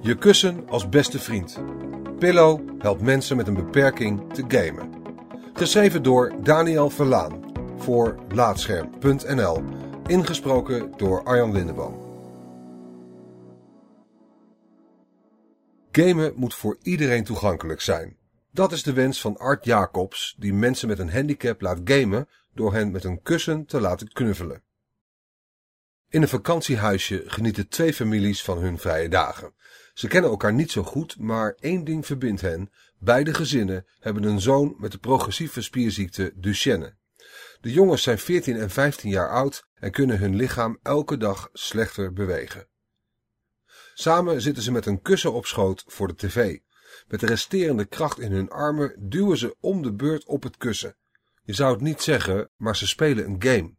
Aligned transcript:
Je 0.00 0.16
kussen 0.18 0.68
als 0.68 0.88
beste 0.88 1.18
vriend. 1.18 1.58
Pillow 2.18 2.60
helpt 2.78 3.02
mensen 3.02 3.36
met 3.36 3.46
een 3.46 3.54
beperking 3.54 4.32
te 4.32 4.44
gamen. 4.48 4.92
Geschreven 5.54 6.02
door 6.02 6.34
Daniel 6.42 6.90
Verlaan 6.90 7.52
voor 7.76 8.18
Laatscherm.nl. 8.28 9.62
Ingesproken 10.06 10.92
door 10.96 11.24
Arjan 11.24 11.52
Lindeboom. 11.52 12.02
Gamen 15.92 16.32
moet 16.36 16.54
voor 16.54 16.78
iedereen 16.82 17.24
toegankelijk 17.24 17.80
zijn. 17.80 18.16
Dat 18.50 18.72
is 18.72 18.82
de 18.82 18.92
wens 18.92 19.20
van 19.20 19.36
Art 19.36 19.64
Jacobs, 19.64 20.34
die 20.38 20.52
mensen 20.52 20.88
met 20.88 20.98
een 20.98 21.10
handicap 21.10 21.60
laat 21.60 21.80
gamen 21.84 22.28
door 22.52 22.72
hen 22.72 22.90
met 22.90 23.04
een 23.04 23.22
kussen 23.22 23.66
te 23.66 23.80
laten 23.80 24.12
knuffelen. 24.12 24.62
In 26.08 26.22
een 26.22 26.28
vakantiehuisje 26.28 27.22
genieten 27.26 27.68
twee 27.68 27.94
families 27.94 28.42
van 28.42 28.58
hun 28.58 28.78
vrije 28.78 29.08
dagen. 29.08 29.54
Ze 29.94 30.08
kennen 30.08 30.30
elkaar 30.30 30.52
niet 30.52 30.70
zo 30.70 30.82
goed, 30.82 31.18
maar 31.18 31.54
één 31.60 31.84
ding 31.84 32.06
verbindt 32.06 32.40
hen. 32.40 32.70
Beide 32.98 33.34
gezinnen 33.34 33.86
hebben 33.98 34.24
een 34.24 34.40
zoon 34.40 34.74
met 34.78 34.92
de 34.92 34.98
progressieve 34.98 35.62
spierziekte 35.62 36.32
Duchenne. 36.34 36.96
De 37.60 37.72
jongens 37.72 38.02
zijn 38.02 38.18
14 38.18 38.56
en 38.56 38.70
15 38.70 39.10
jaar 39.10 39.30
oud 39.30 39.66
en 39.74 39.90
kunnen 39.90 40.18
hun 40.18 40.36
lichaam 40.36 40.78
elke 40.82 41.16
dag 41.16 41.48
slechter 41.52 42.12
bewegen. 42.12 42.68
Samen 43.94 44.40
zitten 44.40 44.62
ze 44.62 44.72
met 44.72 44.86
een 44.86 45.02
kussen 45.02 45.32
op 45.32 45.46
schoot 45.46 45.84
voor 45.86 46.08
de 46.08 46.14
tv. 46.14 46.58
Met 47.06 47.20
de 47.20 47.26
resterende 47.26 47.84
kracht 47.84 48.18
in 48.18 48.32
hun 48.32 48.50
armen 48.50 48.96
duwen 48.98 49.38
ze 49.38 49.56
om 49.60 49.82
de 49.82 49.92
beurt 49.92 50.24
op 50.24 50.42
het 50.42 50.56
kussen. 50.56 50.96
Je 51.42 51.52
zou 51.52 51.72
het 51.72 51.82
niet 51.82 52.02
zeggen, 52.02 52.50
maar 52.56 52.76
ze 52.76 52.86
spelen 52.86 53.26
een 53.26 53.42
game. 53.42 53.74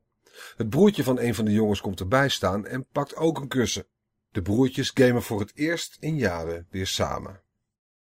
Het 0.58 0.70
broertje 0.70 1.04
van 1.04 1.20
een 1.20 1.36
van 1.36 1.46
de 1.46 1.52
jongens 1.52 1.82
komt 1.82 2.00
erbij 2.00 2.30
staan 2.30 2.66
en 2.66 2.88
pakt 2.92 3.16
ook 3.16 3.40
een 3.40 3.48
kussen. 3.48 3.88
De 4.36 4.42
broertjes 4.42 4.92
gamen 4.94 5.24
voor 5.24 5.40
het 5.40 5.52
eerst 5.56 5.98
in 6.00 6.18
jaren 6.18 6.68
weer 6.70 6.88
samen. 6.88 7.42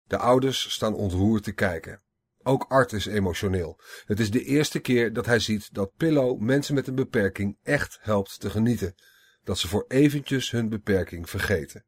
De 0.04 0.16
ouders 0.16 0.72
staan 0.72 0.94
ontroerd 0.94 1.42
te 1.42 1.52
kijken. 1.52 2.02
Ook 2.42 2.64
Art 2.68 2.92
is 2.92 3.06
emotioneel. 3.06 3.80
Het 4.04 4.20
is 4.20 4.30
de 4.30 4.44
eerste 4.44 4.78
keer 4.78 5.12
dat 5.12 5.26
hij 5.26 5.38
ziet 5.38 5.74
dat 5.74 5.96
Pillow 5.96 6.40
mensen 6.40 6.74
met 6.74 6.86
een 6.86 6.94
beperking 6.94 7.58
echt 7.62 7.98
helpt 8.00 8.40
te 8.40 8.50
genieten. 8.50 8.94
Dat 9.44 9.58
ze 9.58 9.68
voor 9.68 9.84
eventjes 9.88 10.50
hun 10.50 10.68
beperking 10.68 11.30
vergeten. 11.30 11.84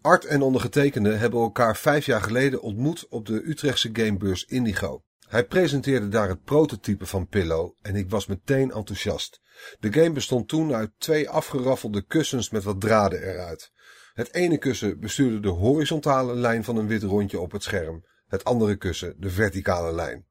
Art 0.00 0.24
en 0.24 0.42
ondergetekende 0.42 1.12
hebben 1.12 1.40
elkaar 1.40 1.76
vijf 1.76 2.06
jaar 2.06 2.22
geleden 2.22 2.62
ontmoet 2.62 3.08
op 3.08 3.26
de 3.26 3.48
Utrechtse 3.48 3.90
gamebeurs 3.92 4.44
Indigo. 4.44 5.04
Hij 5.30 5.46
presenteerde 5.46 6.08
daar 6.08 6.28
het 6.28 6.44
prototype 6.44 7.06
van 7.06 7.26
Pillow 7.26 7.74
en 7.82 7.94
ik 7.96 8.10
was 8.10 8.26
meteen 8.26 8.70
enthousiast. 8.70 9.40
De 9.80 9.92
game 9.92 10.12
bestond 10.12 10.48
toen 10.48 10.74
uit 10.74 10.90
twee 10.98 11.28
afgeraffelde 11.28 12.02
kussens 12.02 12.50
met 12.50 12.64
wat 12.64 12.80
draden 12.80 13.22
eruit. 13.22 13.72
Het 14.12 14.34
ene 14.34 14.58
kussen 14.58 15.00
bestuurde 15.00 15.40
de 15.40 15.48
horizontale 15.48 16.34
lijn 16.34 16.64
van 16.64 16.76
een 16.76 16.86
wit 16.86 17.02
rondje 17.02 17.40
op 17.40 17.52
het 17.52 17.62
scherm, 17.62 18.04
het 18.26 18.44
andere 18.44 18.76
kussen 18.76 19.14
de 19.18 19.30
verticale 19.30 19.92
lijn. 19.92 20.26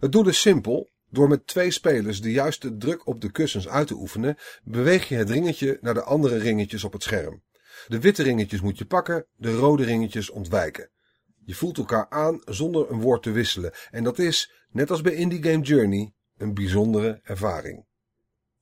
Het 0.00 0.12
doel 0.12 0.28
is 0.28 0.40
simpel. 0.40 0.90
Door 1.10 1.28
met 1.28 1.46
twee 1.46 1.70
spelers 1.70 2.20
de 2.20 2.30
juiste 2.30 2.76
druk 2.76 3.06
op 3.06 3.20
de 3.20 3.30
kussens 3.30 3.68
uit 3.68 3.86
te 3.86 3.94
oefenen, 3.94 4.36
beweeg 4.64 5.08
je 5.08 5.14
het 5.14 5.30
ringetje 5.30 5.78
naar 5.80 5.94
de 5.94 6.02
andere 6.02 6.36
ringetjes 6.36 6.84
op 6.84 6.92
het 6.92 7.02
scherm. 7.02 7.42
De 7.86 8.00
witte 8.00 8.22
ringetjes 8.22 8.60
moet 8.60 8.78
je 8.78 8.84
pakken, 8.84 9.26
de 9.36 9.54
rode 9.54 9.84
ringetjes 9.84 10.30
ontwijken. 10.30 10.90
Je 11.48 11.54
voelt 11.54 11.78
elkaar 11.78 12.06
aan 12.08 12.40
zonder 12.44 12.90
een 12.90 13.00
woord 13.00 13.22
te 13.22 13.30
wisselen 13.30 13.72
en 13.90 14.04
dat 14.04 14.18
is, 14.18 14.52
net 14.70 14.90
als 14.90 15.00
bij 15.00 15.14
Indie 15.14 15.42
Game 15.42 15.62
Journey, 15.62 16.12
een 16.36 16.54
bijzondere 16.54 17.20
ervaring. 17.22 17.86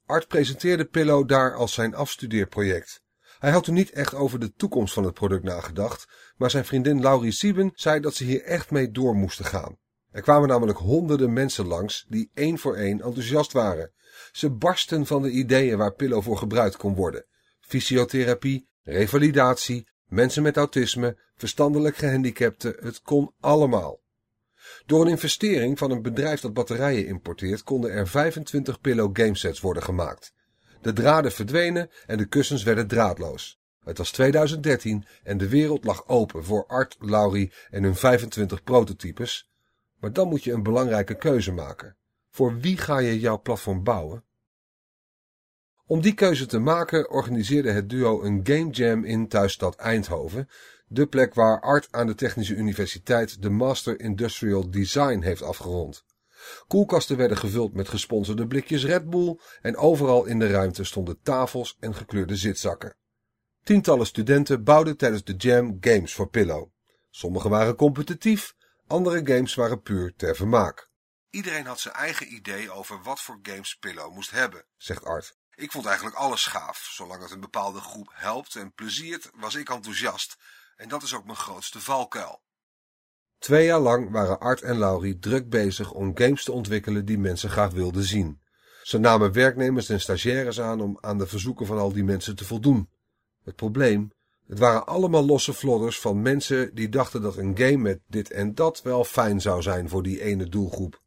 Art 0.05 0.29
presenteerde 0.29 0.85
Pillow 0.85 1.29
daar 1.29 1.55
als 1.55 1.73
zijn 1.73 1.95
afstudeerproject. 1.95 3.03
Hij 3.39 3.51
had 3.51 3.65
toen 3.65 3.75
niet 3.75 3.91
echt 3.91 4.15
over 4.15 4.41
de 4.41 4.53
toekomst 4.53 4.95
van 4.95 5.05
het 5.05 5.15
product 5.15 5.43
nagedacht, 5.43 6.09
maar 6.37 6.51
zijn 6.51 6.65
vriendin 6.65 7.01
Laurie 7.01 7.33
Sieben 7.33 7.71
zei 7.75 8.01
dat 8.01 8.15
ze 8.15 8.25
hier 8.25 8.43
echt 8.43 8.71
mee 8.71 8.91
door 8.91 9.15
moesten 9.15 9.45
gaan. 9.45 9.79
Er 10.11 10.23
kwamen 10.23 10.49
namelijk 10.49 10.79
honderden 10.79 11.33
mensen 11.33 11.67
langs 11.67 12.05
die 12.09 12.31
één 12.35 12.59
voor 12.59 12.77
één 12.77 13.01
enthousiast 13.01 13.53
waren. 13.53 13.93
Ze 14.33 14.51
barsten 14.51 15.07
van 15.07 15.23
de 15.23 15.31
ideeën 15.31 15.79
waar 15.79 15.95
Pillow 15.95 16.23
voor 16.23 16.39
gebruikt 16.39 16.77
kon 16.77 16.95
worden. 16.95 17.27
Fysiotherapie, 17.61 18.69
revalidatie, 18.83 19.89
mensen 20.07 20.43
met 20.43 20.57
autisme, 20.57 21.17
verstandelijk 21.37 21.97
gehandicapten, 21.97 22.77
het 22.81 23.03
kon 23.03 23.33
allemaal. 23.41 24.01
Door 24.87 25.01
een 25.01 25.11
investering 25.11 25.79
van 25.79 25.91
een 25.91 26.03
bedrijf 26.03 26.41
dat 26.41 26.53
batterijen 26.53 27.07
importeert, 27.07 27.63
konden 27.63 27.91
er 27.91 28.09
25 28.09 28.81
Pillow 28.81 29.19
gamesets 29.21 29.61
worden 29.61 29.83
gemaakt. 29.83 30.35
De 30.81 30.93
draden 30.93 31.33
verdwenen 31.33 31.91
en 32.07 32.19
de 32.19 32.27
kussens 32.27 32.63
werden 32.63 32.87
draadloos. 32.87 33.59
Het 33.85 33.99
was 33.99 34.11
2013 34.11 35.05
en 35.23 35.39
de 35.39 35.49
wereld 35.49 35.85
lag 35.85 36.09
open 36.09 36.45
voor 36.45 36.67
Art, 36.67 36.97
Laurie 37.01 37.53
en 37.71 37.83
hun 37.83 37.95
25 37.95 38.63
prototypes. 38.63 39.51
Maar 40.01 40.13
dan 40.13 40.29
moet 40.29 40.45
je 40.45 40.53
een 40.53 40.63
belangrijke 40.63 41.15
keuze 41.15 41.53
maken. 41.53 41.97
Voor 42.31 42.59
wie 42.59 42.77
ga 42.77 42.99
je 42.99 43.21
jouw 43.21 43.41
platform 43.41 43.83
bouwen? 43.85 44.25
Om 45.89 46.01
die 46.01 46.15
keuze 46.15 46.47
te 46.47 46.59
maken 46.59 47.11
organiseerde 47.11 47.71
het 47.71 47.89
duo 47.89 48.23
een 48.23 48.41
game 48.43 48.71
jam 48.71 49.05
in 49.05 49.29
thuisstad 49.29 49.77
Eindhoven, 49.77 50.49
de 50.89 51.07
plek 51.07 51.35
waar 51.35 51.61
Art 51.61 51.89
aan 51.91 52.07
de 52.07 52.15
Technische 52.15 52.55
Universiteit 52.55 53.43
de 53.43 53.51
Master 53.51 54.01
Industrial 54.01 54.71
Design 54.71 55.21
heeft 55.21 55.43
afgerond. 55.43 56.05
Koelkasten 56.67 57.17
werden 57.17 57.37
gevuld 57.37 57.75
met 57.75 57.89
gesponsorde 57.89 58.47
blikjes 58.47 58.85
Red 58.85 59.11
Bull 59.11 59.39
en 59.63 59.77
overal 59.77 60.25
in 60.25 60.39
de 60.39 60.51
ruimte 60.51 60.85
stonden 60.85 61.19
tafels 61.23 61.77
en 61.81 61.95
gekleurde 61.95 62.37
zitzakken. 62.37 62.97
Tientallen 63.63 64.07
studenten 64.07 64.65
bouwden 64.65 64.97
tijdens 64.97 65.25
de 65.25 65.35
jam 65.35 65.77
games 65.81 66.15
voor 66.15 66.29
Pillow. 66.29 66.71
Sommige 67.11 67.49
waren 67.49 67.77
competitief, 67.77 68.55
andere 68.87 69.21
games 69.25 69.55
waren 69.55 69.83
puur 69.83 70.15
ter 70.17 70.37
vermaak. 70.37 70.91
Iedereen 71.31 71.67
had 71.67 71.81
zijn 71.81 71.95
eigen 71.95 72.35
idee 72.35 72.71
over 72.71 73.03
wat 73.03 73.21
voor 73.21 73.39
games 73.43 73.77
Pillow 73.81 74.15
moest 74.15 74.31
hebben, 74.31 74.65
zegt 74.77 75.05
Art. 75.05 75.36
Ik 75.59 75.71
vond 75.71 75.87
eigenlijk 75.87 76.17
alles 76.17 76.47
gaaf. 76.47 76.89
Zolang 76.93 77.23
het 77.23 77.31
een 77.31 77.41
bepaalde 77.41 77.81
groep 77.81 78.11
helpt 78.13 78.57
en 78.57 78.73
pleziert, 78.73 79.31
was 79.35 79.55
ik 79.55 79.71
enthousiast. 79.71 80.37
En 80.77 80.89
dat 80.89 81.03
is 81.03 81.15
ook 81.15 81.25
mijn 81.25 81.37
grootste 81.37 81.81
valkuil. 81.81 82.41
Twee 83.39 83.65
jaar 83.65 83.81
lang 83.81 84.11
waren 84.11 84.41
Art 84.41 84.63
en 84.63 84.79
Laurie 84.79 85.19
druk 85.19 85.49
bezig 85.49 85.93
om 85.93 86.17
games 86.17 86.45
te 86.45 86.53
ontwikkelen 86.53 87.05
die 87.05 87.19
mensen 87.19 87.51
graag 87.51 87.73
wilden 87.73 88.03
zien. 88.05 88.41
Ze 88.83 88.99
namen 88.99 89.33
werknemers 89.33 89.89
en 89.89 90.01
stagiaires 90.01 90.61
aan 90.61 90.81
om 90.81 90.99
aan 91.01 91.19
de 91.19 91.27
verzoeken 91.27 91.67
van 91.67 91.79
al 91.79 91.93
die 91.93 92.05
mensen 92.05 92.37
te 92.37 92.45
voldoen. 92.45 92.91
Het 93.45 93.57
probleem, 93.57 94.13
het 94.47 94.59
waren 94.59 94.87
allemaal 94.87 95.25
losse 95.25 95.53
vlodders 95.53 96.01
van 96.01 96.23
mensen 96.23 96.75
die 96.75 96.89
dachten 96.89 97.23
dat 97.23 97.37
een 97.37 97.59
game 97.59 97.77
met 97.77 98.01
dit 98.07 98.31
en 98.31 98.55
dat 98.55 98.83
wel 98.83 99.05
fijn 99.05 99.41
zou 99.41 99.63
zijn 99.63 99.89
voor 99.89 100.03
die 100.03 100.23
ene 100.23 100.49
doelgroep. 100.49 101.01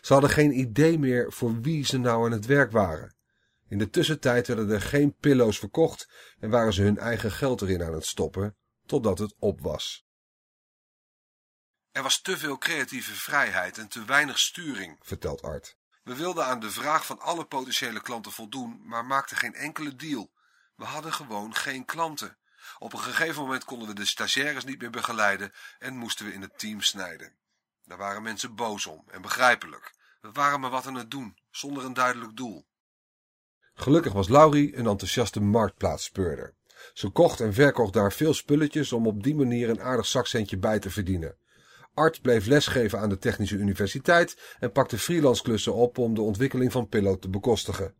Ze 0.00 0.12
hadden 0.12 0.30
geen 0.30 0.58
idee 0.58 0.98
meer 0.98 1.32
voor 1.32 1.60
wie 1.60 1.86
ze 1.86 1.98
nou 1.98 2.24
aan 2.24 2.32
het 2.32 2.46
werk 2.46 2.70
waren. 2.70 3.13
In 3.74 3.80
de 3.80 3.90
tussentijd 3.90 4.46
werden 4.46 4.70
er 4.70 4.80
geen 4.80 5.16
pillows 5.16 5.58
verkocht 5.58 6.08
en 6.40 6.50
waren 6.50 6.72
ze 6.72 6.82
hun 6.82 6.98
eigen 6.98 7.32
geld 7.32 7.62
erin 7.62 7.82
aan 7.82 7.92
het 7.92 8.06
stoppen, 8.06 8.56
totdat 8.86 9.18
het 9.18 9.34
op 9.38 9.60
was. 9.60 10.06
Er 11.90 12.02
was 12.02 12.20
te 12.20 12.38
veel 12.38 12.58
creatieve 12.58 13.14
vrijheid 13.14 13.78
en 13.78 13.88
te 13.88 14.04
weinig 14.04 14.38
sturing, 14.38 14.98
vertelt 15.00 15.42
Art. 15.42 15.76
We 16.02 16.14
wilden 16.14 16.46
aan 16.46 16.60
de 16.60 16.70
vraag 16.70 17.06
van 17.06 17.20
alle 17.20 17.44
potentiële 17.44 18.00
klanten 18.00 18.32
voldoen, 18.32 18.80
maar 18.84 19.04
maakten 19.04 19.36
geen 19.36 19.54
enkele 19.54 19.94
deal. 19.94 20.32
We 20.76 20.84
hadden 20.84 21.12
gewoon 21.12 21.54
geen 21.54 21.84
klanten. 21.84 22.38
Op 22.78 22.92
een 22.92 22.98
gegeven 22.98 23.42
moment 23.42 23.64
konden 23.64 23.88
we 23.88 23.94
de 23.94 24.06
stagiaires 24.06 24.64
niet 24.64 24.80
meer 24.80 24.90
begeleiden 24.90 25.52
en 25.78 25.96
moesten 25.96 26.26
we 26.26 26.32
in 26.32 26.42
het 26.42 26.58
team 26.58 26.80
snijden. 26.80 27.36
Daar 27.84 27.98
waren 27.98 28.22
mensen 28.22 28.54
boos 28.54 28.86
om 28.86 29.04
en 29.10 29.22
begrijpelijk. 29.22 29.94
We 30.20 30.32
waren 30.32 30.60
maar 30.60 30.70
wat 30.70 30.86
aan 30.86 30.94
het 30.94 31.10
doen, 31.10 31.38
zonder 31.50 31.84
een 31.84 31.94
duidelijk 31.94 32.36
doel. 32.36 32.66
Gelukkig 33.74 34.12
was 34.12 34.28
Laurie 34.28 34.76
een 34.76 34.86
enthousiaste 34.86 35.40
marktplaatspeurder. 35.40 36.54
Ze 36.92 37.08
kocht 37.08 37.40
en 37.40 37.54
verkocht 37.54 37.92
daar 37.92 38.12
veel 38.12 38.34
spulletjes 38.34 38.92
om 38.92 39.06
op 39.06 39.22
die 39.22 39.34
manier 39.34 39.68
een 39.68 39.82
aardig 39.82 40.06
zakcentje 40.06 40.58
bij 40.58 40.78
te 40.78 40.90
verdienen. 40.90 41.36
Art 41.94 42.22
bleef 42.22 42.46
lesgeven 42.46 42.98
aan 42.98 43.08
de 43.08 43.18
Technische 43.18 43.56
Universiteit 43.56 44.56
en 44.58 44.72
pakte 44.72 44.98
freelance 44.98 45.42
klussen 45.42 45.74
op 45.74 45.98
om 45.98 46.14
de 46.14 46.20
ontwikkeling 46.20 46.72
van 46.72 46.88
Pillow 46.88 47.18
te 47.18 47.28
bekostigen. 47.28 47.94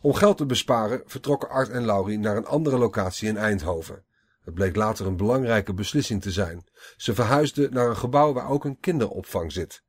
Om 0.00 0.14
geld 0.14 0.36
te 0.36 0.46
besparen 0.46 1.02
vertrokken 1.06 1.48
Art 1.48 1.68
en 1.68 1.84
Laurie 1.84 2.18
naar 2.18 2.36
een 2.36 2.46
andere 2.46 2.78
locatie 2.78 3.28
in 3.28 3.36
Eindhoven. 3.36 4.04
Het 4.44 4.54
bleek 4.54 4.76
later 4.76 5.06
een 5.06 5.16
belangrijke 5.16 5.74
beslissing 5.74 6.22
te 6.22 6.30
zijn. 6.30 6.66
Ze 6.96 7.14
verhuisden 7.14 7.72
naar 7.72 7.88
een 7.88 7.96
gebouw 7.96 8.32
waar 8.32 8.48
ook 8.48 8.64
een 8.64 8.80
kinderopvang 8.80 9.52
zit. 9.52 9.82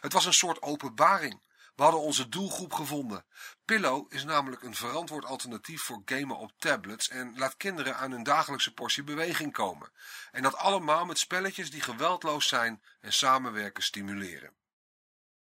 Het 0.00 0.12
was 0.12 0.26
een 0.26 0.32
soort 0.32 0.62
openbaring. 0.62 1.40
We 1.78 1.84
hadden 1.84 2.02
onze 2.02 2.28
doelgroep 2.28 2.72
gevonden. 2.72 3.24
Pillow 3.64 4.06
is 4.08 4.24
namelijk 4.24 4.62
een 4.62 4.74
verantwoord 4.74 5.24
alternatief 5.24 5.82
voor 5.82 6.02
gamen 6.04 6.38
op 6.38 6.52
tablets 6.58 7.08
en 7.08 7.34
laat 7.36 7.56
kinderen 7.56 7.96
aan 7.96 8.10
hun 8.10 8.22
dagelijkse 8.22 8.74
portie 8.74 9.04
beweging 9.04 9.52
komen. 9.52 9.90
En 10.30 10.42
dat 10.42 10.56
allemaal 10.56 11.04
met 11.04 11.18
spelletjes 11.18 11.70
die 11.70 11.80
geweldloos 11.80 12.48
zijn 12.48 12.82
en 13.00 13.12
samenwerken 13.12 13.82
stimuleren. 13.82 14.52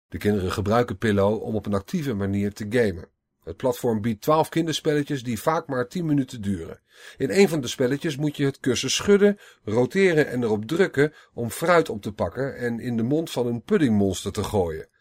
De 0.07 0.17
kinderen 0.17 0.51
gebruiken 0.51 0.97
Pillow 0.97 1.43
om 1.43 1.55
op 1.55 1.65
een 1.65 1.73
actieve 1.73 2.13
manier 2.13 2.53
te 2.53 2.65
gamen. 2.69 3.09
Het 3.43 3.57
platform 3.57 4.01
biedt 4.01 4.21
12 4.21 4.49
kinderspelletjes 4.49 5.23
die 5.23 5.41
vaak 5.41 5.67
maar 5.67 5.87
10 5.87 6.05
minuten 6.05 6.41
duren. 6.41 6.81
In 7.17 7.29
een 7.29 7.49
van 7.49 7.61
de 7.61 7.67
spelletjes 7.67 8.17
moet 8.17 8.37
je 8.37 8.45
het 8.45 8.59
kussen 8.59 8.91
schudden, 8.91 9.39
roteren 9.63 10.27
en 10.27 10.43
erop 10.43 10.65
drukken 10.65 11.13
om 11.33 11.49
fruit 11.49 11.89
op 11.89 12.01
te 12.01 12.13
pakken 12.13 12.57
en 12.57 12.79
in 12.79 12.97
de 12.97 13.03
mond 13.03 13.31
van 13.31 13.47
een 13.47 13.63
puddingmonster 13.63 14.31
te 14.31 14.43
gooien. 14.43 14.91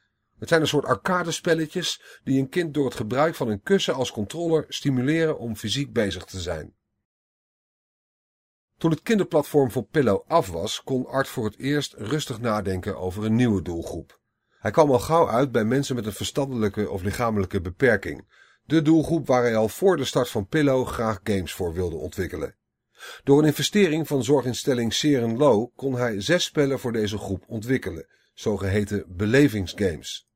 Het 0.43 0.51
zijn 0.51 0.61
een 0.61 0.69
soort 0.69 0.85
arcadespelletjes 0.85 2.03
die 2.25 2.41
een 2.41 2.49
kind 2.49 2.75
door 2.75 2.85
het 2.85 2.95
gebruik 2.95 3.35
van 3.35 3.49
een 3.49 3.63
kussen 3.63 3.95
als 3.95 4.11
controller 4.11 4.65
stimuleren 4.69 5.39
om 5.39 5.57
fysiek 5.57 5.93
bezig 5.93 6.25
te 6.25 6.41
zijn. 6.41 6.75
Toen 8.79 8.91
het 8.91 9.03
kinderplatform 9.03 9.71
voor 9.71 9.85
Pillow 9.85 10.23
af 10.27 10.49
was, 10.49 10.83
kon 10.83 11.07
Art 11.07 11.29
voor 11.29 11.45
het 11.45 11.59
eerst 11.59 11.95
rustig 11.95 12.41
nadenken 12.41 12.99
over 12.99 13.25
een 13.25 13.35
nieuwe 13.35 13.63
doelgroep. 13.63 14.21
Hij 14.49 14.71
kwam 14.71 14.91
al 14.91 14.99
gauw 14.99 15.29
uit 15.29 15.53
bij 15.53 15.65
mensen 15.65 15.95
met 15.95 16.07
een 16.07 16.13
verstandelijke 16.13 16.91
of 16.91 17.03
lichamelijke 17.03 17.61
beperking. 17.61 18.27
De 18.65 18.83
doelgroep 18.83 19.27
waar 19.27 19.43
hij 19.43 19.57
al 19.57 19.69
voor 19.69 19.97
de 19.97 20.05
start 20.05 20.29
van 20.29 20.47
Pillow 20.47 20.87
graag 20.87 21.21
games 21.23 21.53
voor 21.53 21.73
wilde 21.73 21.97
ontwikkelen. 21.97 22.57
Door 23.25 23.39
een 23.39 23.47
investering 23.47 24.07
van 24.07 24.25
zorginstelling 24.25 24.95
Serenlo 24.95 25.67
kon 25.67 25.95
hij 25.95 26.21
zes 26.21 26.45
spellen 26.45 26.79
voor 26.79 26.93
deze 26.93 27.19
groep 27.19 27.45
ontwikkelen, 27.47 28.07
zogeheten 28.35 29.05
belevingsgames. 29.09 30.31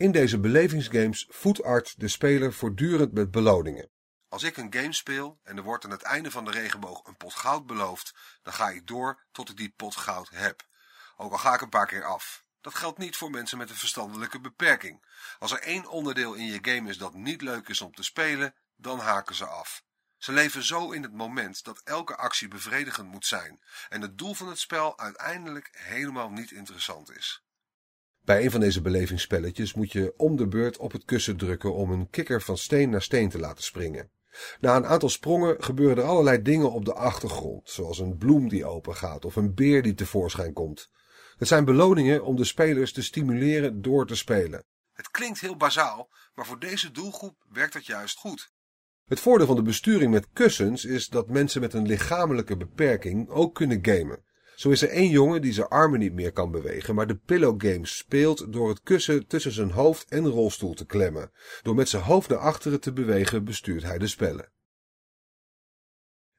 In 0.00 0.12
deze 0.12 0.40
belevingsgames 0.40 1.26
voedt 1.28 1.62
Art 1.62 2.00
de 2.00 2.08
speler 2.08 2.52
voortdurend 2.52 3.12
met 3.12 3.30
beloningen. 3.30 3.90
Als 4.28 4.42
ik 4.42 4.56
een 4.56 4.74
game 4.74 4.92
speel 4.92 5.38
en 5.42 5.56
er 5.56 5.62
wordt 5.62 5.84
aan 5.84 5.90
het 5.90 6.02
einde 6.02 6.30
van 6.30 6.44
de 6.44 6.50
regenboog 6.50 7.06
een 7.06 7.16
pot 7.16 7.34
goud 7.34 7.66
beloofd, 7.66 8.14
dan 8.42 8.52
ga 8.52 8.70
ik 8.70 8.86
door 8.86 9.26
tot 9.32 9.48
ik 9.48 9.56
die 9.56 9.74
pot 9.76 9.96
goud 9.96 10.28
heb. 10.30 10.66
Ook 11.16 11.32
al 11.32 11.38
ga 11.38 11.54
ik 11.54 11.60
een 11.60 11.68
paar 11.68 11.86
keer 11.86 12.04
af. 12.04 12.44
Dat 12.60 12.74
geldt 12.74 12.98
niet 12.98 13.16
voor 13.16 13.30
mensen 13.30 13.58
met 13.58 13.70
een 13.70 13.76
verstandelijke 13.76 14.40
beperking. 14.40 15.04
Als 15.38 15.52
er 15.52 15.60
één 15.60 15.86
onderdeel 15.86 16.34
in 16.34 16.46
je 16.46 16.58
game 16.62 16.88
is 16.88 16.98
dat 16.98 17.14
niet 17.14 17.42
leuk 17.42 17.68
is 17.68 17.80
om 17.80 17.94
te 17.94 18.02
spelen, 18.02 18.54
dan 18.76 18.98
haken 18.98 19.34
ze 19.34 19.46
af. 19.46 19.82
Ze 20.16 20.32
leven 20.32 20.62
zo 20.62 20.90
in 20.90 21.02
het 21.02 21.12
moment 21.12 21.64
dat 21.64 21.80
elke 21.84 22.16
actie 22.16 22.48
bevredigend 22.48 23.08
moet 23.08 23.26
zijn 23.26 23.60
en 23.88 24.00
het 24.00 24.18
doel 24.18 24.34
van 24.34 24.48
het 24.48 24.58
spel 24.58 24.98
uiteindelijk 24.98 25.68
helemaal 25.72 26.30
niet 26.30 26.50
interessant 26.50 27.10
is. 27.10 27.44
Bij 28.24 28.44
een 28.44 28.50
van 28.50 28.60
deze 28.60 28.80
belevingsspelletjes 28.80 29.74
moet 29.74 29.92
je 29.92 30.14
om 30.16 30.36
de 30.36 30.46
beurt 30.46 30.76
op 30.76 30.92
het 30.92 31.04
kussen 31.04 31.36
drukken 31.36 31.74
om 31.74 31.90
een 31.90 32.10
kikker 32.10 32.42
van 32.42 32.58
steen 32.58 32.90
naar 32.90 33.02
steen 33.02 33.28
te 33.28 33.38
laten 33.38 33.64
springen. 33.64 34.10
Na 34.60 34.76
een 34.76 34.86
aantal 34.86 35.08
sprongen 35.08 35.62
gebeuren 35.62 35.96
er 35.96 36.08
allerlei 36.08 36.42
dingen 36.42 36.72
op 36.72 36.84
de 36.84 36.94
achtergrond, 36.94 37.70
zoals 37.70 37.98
een 37.98 38.16
bloem 38.16 38.48
die 38.48 38.64
opengaat 38.64 39.24
of 39.24 39.36
een 39.36 39.54
beer 39.54 39.82
die 39.82 39.94
tevoorschijn 39.94 40.52
komt. 40.52 40.90
Het 41.36 41.48
zijn 41.48 41.64
beloningen 41.64 42.24
om 42.24 42.36
de 42.36 42.44
spelers 42.44 42.92
te 42.92 43.02
stimuleren 43.02 43.82
door 43.82 44.06
te 44.06 44.16
spelen. 44.16 44.64
Het 44.92 45.10
klinkt 45.10 45.40
heel 45.40 45.56
bazaal, 45.56 46.08
maar 46.34 46.46
voor 46.46 46.58
deze 46.58 46.90
doelgroep 46.90 47.36
werkt 47.48 47.72
dat 47.72 47.86
juist 47.86 48.18
goed. 48.18 48.52
Het 49.06 49.20
voordeel 49.20 49.46
van 49.46 49.56
de 49.56 49.62
besturing 49.62 50.12
met 50.12 50.28
kussens 50.32 50.84
is 50.84 51.08
dat 51.08 51.28
mensen 51.28 51.60
met 51.60 51.74
een 51.74 51.86
lichamelijke 51.86 52.56
beperking 52.56 53.28
ook 53.28 53.54
kunnen 53.54 53.78
gamen. 53.82 54.24
Zo 54.60 54.70
is 54.70 54.82
er 54.82 54.88
één 54.88 55.08
jongen 55.08 55.42
die 55.42 55.52
zijn 55.52 55.68
armen 55.68 55.98
niet 55.98 56.12
meer 56.12 56.32
kan 56.32 56.50
bewegen, 56.50 56.94
maar 56.94 57.06
de 57.06 57.16
pillow 57.16 57.62
game 57.62 57.86
speelt 57.86 58.52
door 58.52 58.68
het 58.68 58.82
kussen 58.82 59.26
tussen 59.26 59.52
zijn 59.52 59.70
hoofd 59.70 60.08
en 60.08 60.28
rolstoel 60.28 60.74
te 60.74 60.86
klemmen. 60.86 61.32
Door 61.62 61.74
met 61.74 61.88
zijn 61.88 62.02
hoofd 62.02 62.28
naar 62.28 62.38
achteren 62.38 62.80
te 62.80 62.92
bewegen 62.92 63.44
bestuurt 63.44 63.82
hij 63.82 63.98
de 63.98 64.06
spellen. 64.06 64.52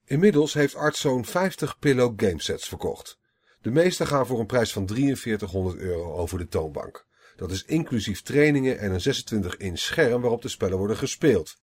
Inmiddels 0.05 0.53
heeft 0.53 0.75
Art 0.75 0.95
zo'n 0.95 1.25
50 1.25 1.79
pillow 1.79 2.13
game 2.15 2.41
sets 2.41 2.67
verkocht. 2.67 3.19
De 3.61 3.71
meeste 3.71 4.05
gaan 4.05 4.25
voor 4.25 4.39
een 4.39 4.45
prijs 4.45 4.73
van 4.73 4.87
4300 4.87 5.77
euro 5.77 6.13
over 6.13 6.37
de 6.37 6.47
toonbank. 6.47 7.05
Dat 7.35 7.51
is 7.51 7.63
inclusief 7.63 8.21
trainingen 8.21 8.79
en 8.79 8.91
een 8.91 9.15
26-inch 9.15 9.79
scherm 9.79 10.21
waarop 10.21 10.41
de 10.41 10.49
spellen 10.49 10.77
worden 10.77 10.97
gespeeld. 10.97 11.61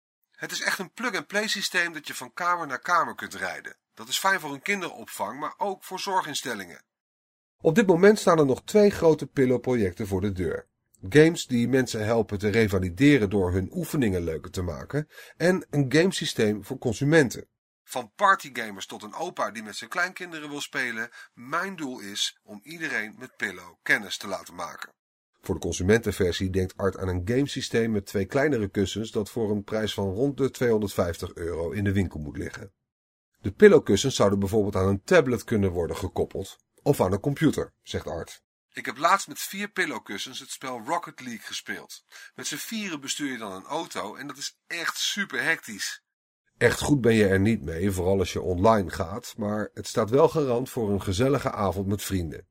Het 0.45 0.53
is 0.53 0.61
echt 0.63 0.79
een 0.79 0.93
plug-and-play 0.93 1.49
systeem 1.49 1.93
dat 1.93 2.07
je 2.07 2.15
van 2.15 2.33
kamer 2.33 2.67
naar 2.67 2.81
kamer 2.81 3.15
kunt 3.15 3.35
rijden. 3.35 3.77
Dat 3.95 4.09
is 4.09 4.19
fijn 4.19 4.41
voor 4.41 4.53
een 4.53 4.63
kinderopvang, 4.63 5.41
maar 5.41 5.55
ook 5.57 5.85
voor 5.85 6.01
zorginstellingen. 6.01 6.85
Op 7.61 7.75
dit 7.75 7.87
moment 7.87 8.19
staan 8.19 8.39
er 8.39 8.47
nog 8.47 8.63
twee 8.65 8.91
grote 8.91 9.27
Pillow-projecten 9.27 10.07
voor 10.07 10.21
de 10.21 10.33
deur. 10.33 10.67
Games 11.09 11.47
die 11.47 11.69
mensen 11.69 12.05
helpen 12.05 12.39
te 12.39 12.49
revalideren 12.49 13.31
door 13.31 13.53
hun 13.53 13.71
oefeningen 13.73 14.25
leuker 14.25 14.51
te 14.51 14.63
maken 14.63 15.09
en 15.37 15.67
een 15.71 15.93
gamesysteem 15.93 16.65
voor 16.65 16.79
consumenten. 16.79 17.49
Van 17.85 18.13
partygamers 18.17 18.87
tot 18.87 19.03
een 19.03 19.15
opa 19.15 19.51
die 19.51 19.63
met 19.63 19.77
zijn 19.77 19.91
kleinkinderen 19.91 20.49
wil 20.49 20.61
spelen, 20.61 21.11
mijn 21.35 21.77
doel 21.77 22.01
is 22.01 22.39
om 22.43 22.61
iedereen 22.63 23.15
met 23.19 23.37
Pillow 23.37 23.75
kennis 23.83 24.17
te 24.17 24.27
laten 24.27 24.55
maken. 24.55 24.93
Voor 25.45 25.55
de 25.55 25.61
consumentenversie 25.61 26.51
denkt 26.51 26.77
Art 26.77 26.99
aan 26.99 27.09
een 27.09 27.23
gamesysteem 27.25 27.91
met 27.91 28.07
twee 28.07 28.25
kleinere 28.25 28.69
kussens 28.69 29.11
dat 29.11 29.31
voor 29.31 29.51
een 29.51 29.65
prijs 29.65 29.95
van 29.95 30.13
rond 30.13 30.37
de 30.37 30.51
250 30.51 31.35
euro 31.35 31.71
in 31.71 31.85
de 31.85 31.93
winkel 31.93 32.21
moet 32.21 32.37
liggen. 32.37 32.73
De 33.41 33.53
pillowkussens 33.53 34.15
zouden 34.15 34.39
bijvoorbeeld 34.39 34.77
aan 34.77 34.89
een 34.89 35.03
tablet 35.03 35.45
kunnen 35.45 35.71
worden 35.71 35.97
gekoppeld 35.97 36.57
of 36.83 37.01
aan 37.01 37.13
een 37.13 37.21
computer, 37.21 37.73
zegt 37.83 38.07
Art. 38.07 38.43
Ik 38.73 38.87
heb 38.87 38.99
laatst 38.99 39.29
met 39.29 39.39
vier 39.39 39.69
pillowkussens 39.69 40.41
het 40.41 40.51
spel 40.51 40.81
Rocket 40.87 41.21
League 41.21 41.45
gespeeld. 41.47 42.05
Met 42.35 42.47
z'n 42.47 42.57
vieren 42.57 43.01
bestuur 43.01 43.33
je 43.33 43.39
dan 43.39 43.53
een 43.53 43.65
auto 43.65 44.15
en 44.15 44.27
dat 44.27 44.37
is 44.37 44.59
echt 44.67 44.97
super 44.97 45.43
hectisch. 45.43 46.03
Echt 46.57 46.81
goed 46.81 47.01
ben 47.01 47.15
je 47.15 47.27
er 47.27 47.41
niet 47.41 47.63
mee, 47.63 47.91
vooral 47.91 48.19
als 48.19 48.33
je 48.33 48.41
online 48.41 48.91
gaat, 48.91 49.35
maar 49.37 49.71
het 49.75 49.87
staat 49.87 50.11
wel 50.11 50.29
garant 50.29 50.71
voor 50.71 50.91
een 50.91 51.03
gezellige 51.03 51.51
avond 51.51 51.87
met 51.87 52.03
vrienden. 52.03 52.47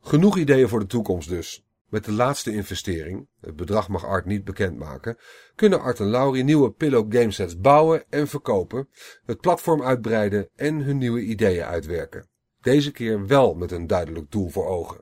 Genoeg 0.00 0.36
ideeën 0.36 0.68
voor 0.68 0.80
de 0.80 0.86
toekomst 0.86 1.28
dus. 1.28 1.64
Met 1.92 2.04
de 2.04 2.12
laatste 2.12 2.52
investering, 2.52 3.28
het 3.40 3.56
bedrag 3.56 3.88
mag 3.88 4.04
Art 4.04 4.24
niet 4.24 4.44
bekendmaken, 4.44 5.16
kunnen 5.54 5.80
Art 5.80 6.00
en 6.00 6.06
Laurie 6.06 6.44
nieuwe 6.44 6.70
Pillow 6.70 7.14
gamesets 7.14 7.60
bouwen 7.60 8.04
en 8.08 8.28
verkopen, 8.28 8.88
het 9.24 9.40
platform 9.40 9.82
uitbreiden 9.82 10.48
en 10.56 10.80
hun 10.80 10.98
nieuwe 10.98 11.20
ideeën 11.20 11.64
uitwerken. 11.64 12.26
Deze 12.60 12.90
keer 12.90 13.26
wel 13.26 13.54
met 13.54 13.70
een 13.72 13.86
duidelijk 13.86 14.30
doel 14.30 14.48
voor 14.48 14.66
ogen. 14.66 15.00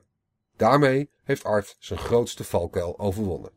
Daarmee 0.55 1.09
heeft 1.23 1.43
Art 1.43 1.75
zijn 1.79 1.99
grootste 1.99 2.43
valkuil 2.43 2.99
overwonnen. 2.99 3.51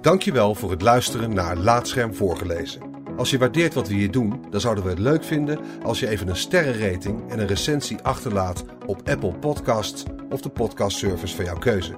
Dankjewel 0.00 0.54
voor 0.54 0.70
het 0.70 0.82
luisteren 0.82 1.34
naar 1.34 1.56
Laatscherm 1.56 2.14
voorgelezen. 2.14 2.94
Als 3.16 3.30
je 3.30 3.38
waardeert 3.38 3.74
wat 3.74 3.88
we 3.88 3.94
hier 3.94 4.10
doen, 4.10 4.46
dan 4.50 4.60
zouden 4.60 4.84
we 4.84 4.90
het 4.90 4.98
leuk 4.98 5.24
vinden 5.24 5.60
als 5.82 6.00
je 6.00 6.08
even 6.08 6.28
een 6.28 6.36
sterrenrating 6.36 7.30
en 7.30 7.38
een 7.38 7.46
recensie 7.46 7.98
achterlaat 8.02 8.64
op 8.86 9.08
Apple 9.08 9.38
Podcasts 9.38 10.04
of 10.30 10.40
de 10.40 10.48
podcastservice 10.48 11.36
van 11.36 11.44
jouw 11.44 11.58
keuze. 11.58 11.94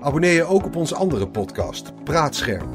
Abonneer 0.00 0.32
je 0.32 0.44
ook 0.44 0.64
op 0.64 0.76
onze 0.76 0.94
andere 0.94 1.28
podcast, 1.28 1.92
Praatscherm. 2.04 2.68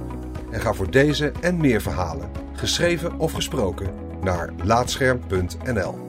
En 0.52 0.62
ga 0.62 0.74
voor 0.74 0.92
deze 0.92 1.32
en 1.42 1.58
meer 1.58 1.82
verhalen, 1.82 2.30
geschreven 2.54 3.20
of 3.20 3.32
gesproken, 3.32 3.94
naar 4.22 4.54
laatscherm.nl. 4.64 6.05